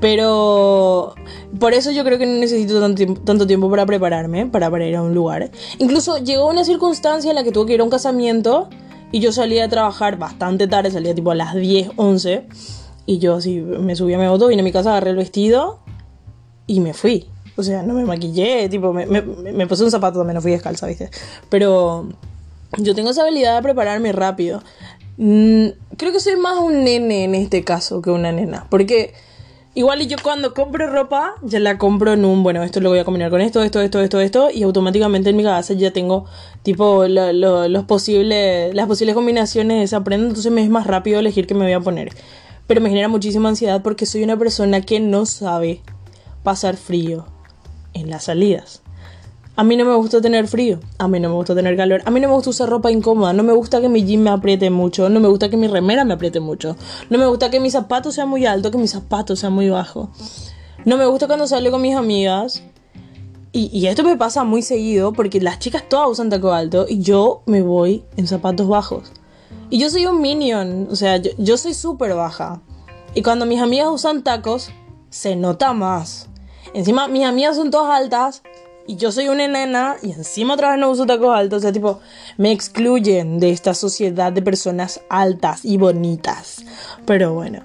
Pero 0.00 1.14
por 1.58 1.74
eso 1.74 1.90
yo 1.90 2.04
creo 2.04 2.18
que 2.18 2.24
no 2.24 2.38
necesito 2.38 2.80
tanto 2.80 3.46
tiempo, 3.46 3.68
para 3.68 3.84
prepararme, 3.84 4.46
para, 4.46 4.70
para 4.70 4.86
ir 4.86 4.96
a 4.96 5.02
un 5.02 5.14
lugar. 5.14 5.50
Incluso 5.78 6.16
llegó 6.18 6.48
una 6.48 6.64
circunstancia 6.64 7.28
en 7.30 7.36
la 7.36 7.44
que 7.44 7.52
tuve 7.52 7.66
que 7.66 7.74
ir 7.74 7.80
a 7.80 7.84
un 7.84 7.90
casamiento 7.90 8.70
y 9.12 9.20
yo 9.20 9.32
salía 9.32 9.64
a 9.64 9.68
trabajar 9.68 10.18
bastante 10.18 10.68
tarde, 10.68 10.90
salía 10.90 11.14
tipo 11.14 11.30
a 11.30 11.34
las 11.34 11.54
10, 11.54 11.90
11. 11.96 12.46
Y 13.06 13.18
yo 13.18 13.36
así 13.36 13.60
me 13.60 13.96
subí 13.96 14.14
a 14.14 14.18
mi 14.18 14.24
auto, 14.24 14.46
vine 14.46 14.62
a 14.62 14.64
mi 14.64 14.72
casa, 14.72 14.90
agarré 14.90 15.10
el 15.10 15.16
vestido 15.16 15.80
y 16.66 16.80
me 16.80 16.94
fui. 16.94 17.26
O 17.56 17.62
sea, 17.62 17.82
no 17.82 17.94
me 17.94 18.04
maquillé, 18.04 18.68
tipo, 18.68 18.92
me, 18.92 19.06
me, 19.06 19.66
puse 19.66 19.82
un 19.84 19.90
zapato 19.90 20.18
también, 20.18 20.36
no 20.36 20.40
fui 20.40 20.52
descalza, 20.52 20.86
¿viste? 20.86 21.10
Pero 21.48 22.08
yo 22.78 22.94
tengo 22.94 23.10
esa 23.10 23.22
habilidad 23.22 23.56
de 23.56 23.62
prepararme 23.62 24.12
rápido. 24.12 24.62
Mm, 25.16 25.66
creo 25.96 26.12
que 26.12 26.20
soy 26.20 26.36
más 26.36 26.58
un 26.58 26.84
nene 26.84 27.24
en 27.24 27.34
este 27.34 27.64
caso 27.64 28.00
que 28.00 28.10
una 28.10 28.32
nena. 28.32 28.66
Porque 28.70 29.12
Igual 29.72 30.02
y 30.02 30.08
yo 30.08 30.16
cuando 30.20 30.52
compro 30.52 30.88
ropa, 30.88 31.34
ya 31.42 31.60
la 31.60 31.78
compro 31.78 32.12
en 32.12 32.24
un, 32.24 32.42
bueno, 32.42 32.64
esto 32.64 32.80
lo 32.80 32.90
voy 32.90 32.98
a 32.98 33.04
combinar 33.04 33.30
con 33.30 33.40
esto, 33.40 33.62
esto, 33.62 33.80
esto, 33.80 34.00
esto, 34.00 34.18
esto, 34.18 34.50
y 34.52 34.64
automáticamente 34.64 35.30
en 35.30 35.36
mi 35.36 35.44
cabeza 35.44 35.74
ya 35.74 35.92
tengo 35.92 36.24
tipo 36.64 37.06
los 37.06 37.84
posibles, 37.84 38.74
las 38.74 38.88
posibles 38.88 39.14
combinaciones 39.14 39.78
de 39.78 39.84
esa 39.84 40.02
prenda, 40.02 40.26
entonces 40.26 40.50
me 40.50 40.64
es 40.64 40.70
más 40.70 40.88
rápido 40.88 41.20
elegir 41.20 41.46
qué 41.46 41.54
me 41.54 41.64
voy 41.64 41.72
a 41.72 41.80
poner. 41.80 42.12
Pero 42.66 42.80
me 42.80 42.88
genera 42.88 43.06
muchísima 43.06 43.48
ansiedad 43.48 43.80
porque 43.80 44.06
soy 44.06 44.24
una 44.24 44.36
persona 44.36 44.80
que 44.80 44.98
no 44.98 45.24
sabe 45.24 45.82
pasar 46.42 46.76
frío 46.76 47.26
en 47.94 48.10
las 48.10 48.24
salidas. 48.24 48.82
A 49.56 49.64
mí 49.64 49.76
no 49.76 49.84
me 49.84 49.94
gusta 49.94 50.20
tener 50.20 50.46
frío, 50.46 50.80
a 50.98 51.08
mí 51.08 51.20
no 51.20 51.28
me 51.28 51.34
gusta 51.34 51.54
tener 51.54 51.76
calor, 51.76 52.02
a 52.06 52.10
mí 52.10 52.20
no 52.20 52.28
me 52.28 52.34
gusta 52.34 52.50
usar 52.50 52.68
ropa 52.70 52.90
incómoda, 52.90 53.32
no 53.32 53.42
me 53.42 53.52
gusta 53.52 53.80
que 53.80 53.88
mi 53.88 54.04
jean 54.04 54.22
me 54.22 54.30
apriete 54.30 54.70
mucho, 54.70 55.08
no 55.08 55.20
me 55.20 55.28
gusta 55.28 55.50
que 55.50 55.56
mi 55.56 55.66
remera 55.66 56.04
me 56.04 56.14
apriete 56.14 56.40
mucho, 56.40 56.76
no 57.10 57.18
me 57.18 57.26
gusta 57.26 57.50
que 57.50 57.60
mis 57.60 57.72
zapatos 57.72 58.14
sean 58.14 58.28
muy 58.28 58.46
altos, 58.46 58.70
que 58.70 58.78
mis 58.78 58.92
zapatos 58.92 59.40
sean 59.40 59.52
muy 59.52 59.68
bajos. 59.68 60.08
No 60.84 60.96
me 60.96 61.04
gusta 61.04 61.26
cuando 61.26 61.46
salgo 61.46 61.72
con 61.72 61.82
mis 61.82 61.94
amigas. 61.94 62.62
Y, 63.52 63.86
esto 63.86 64.04
me 64.04 64.16
pasa 64.16 64.44
muy 64.44 64.62
seguido 64.62 65.12
porque 65.12 65.40
las 65.40 65.58
chicas 65.58 65.82
todas 65.88 66.08
usan 66.08 66.30
taco 66.30 66.52
alto 66.52 66.86
y 66.88 67.00
yo 67.00 67.42
me 67.46 67.62
voy 67.62 68.04
en 68.16 68.28
zapatos 68.28 68.68
bajos. 68.68 69.12
Y 69.68 69.78
yo 69.78 69.90
soy 69.90 70.06
un 70.06 70.20
minion, 70.20 70.86
o 70.88 70.94
sea, 70.94 71.16
yo, 71.16 71.32
yo 71.36 71.56
soy 71.56 71.74
súper 71.74 72.14
baja. 72.14 72.62
Y 73.12 73.22
cuando 73.22 73.46
mis 73.46 73.60
amigas 73.60 73.88
usan 73.90 74.22
tacos, 74.22 74.70
se 75.10 75.34
nota 75.34 75.72
más. 75.72 76.28
Encima, 76.74 77.08
mis 77.08 77.24
amigas 77.24 77.56
son 77.56 77.72
todas 77.72 78.00
altas 78.00 78.42
y 78.90 78.96
yo 78.96 79.12
soy 79.12 79.28
una 79.28 79.46
nena 79.46 79.94
y 80.02 80.10
encima 80.10 80.54
otra 80.54 80.70
vez 80.70 80.80
no 80.80 80.90
uso 80.90 81.06
tacos 81.06 81.32
altos. 81.32 81.58
O 81.58 81.60
sea, 81.60 81.70
tipo, 81.70 82.00
me 82.36 82.50
excluyen 82.50 83.38
de 83.38 83.50
esta 83.50 83.72
sociedad 83.72 84.32
de 84.32 84.42
personas 84.42 85.00
altas 85.08 85.64
y 85.64 85.76
bonitas. 85.76 86.64
Pero 87.06 87.32
bueno. 87.32 87.60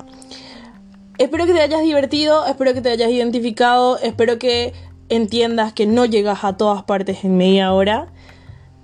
Espero 1.18 1.48
que 1.48 1.54
te 1.54 1.62
hayas 1.62 1.82
divertido, 1.82 2.46
espero 2.46 2.76
que 2.76 2.82
te 2.82 2.92
hayas 2.92 3.10
identificado, 3.10 3.98
espero 3.98 4.38
que 4.38 4.74
entiendas 5.10 5.74
que 5.74 5.88
no 5.88 6.06
llegas 6.06 6.44
a 6.44 6.58
todas 6.58 6.84
partes 6.84 7.24
en 7.24 7.38
media 7.38 7.74
hora 7.74 8.14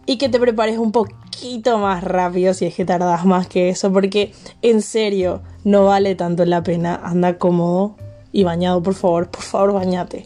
y 0.07 0.17
que 0.17 0.27
te 0.27 0.39
prepares 0.39 0.79
un 0.79 0.91
poquito 0.91 1.77
más 1.77 2.03
rápido 2.03 2.55
si 2.55 2.65
es 2.65 2.74
que 2.74 2.86
tardas 2.86 3.24
más 3.24 3.45
que 3.45 3.69
eso, 3.69 3.93
porque 3.93 4.33
en 4.63 4.81
serio 4.81 5.43
no 5.63 5.86
vale 5.86 6.15
tanto 6.15 6.43
la 6.45 6.63
pena. 6.63 7.00
Anda 7.03 7.38
cómodo 7.38 7.98
y 8.31 8.45
bañado, 8.45 8.81
por 8.81 8.95
favor, 8.95 9.29
por 9.29 9.43
favor, 9.43 9.74
bañate. 9.74 10.25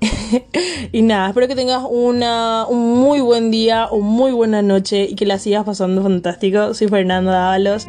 y 0.92 1.02
nada, 1.02 1.28
espero 1.28 1.48
que 1.48 1.54
tengas 1.54 1.82
una, 1.88 2.66
un 2.66 2.98
muy 2.98 3.20
buen 3.20 3.50
día 3.50 3.86
o 3.86 4.00
muy 4.00 4.32
buena 4.32 4.62
noche 4.62 5.04
y 5.04 5.14
que 5.14 5.26
la 5.26 5.38
sigas 5.38 5.64
pasando 5.64 6.02
fantástico. 6.02 6.74
Soy 6.74 6.88
Fernanda 6.88 7.32
Dávalos. 7.32 7.88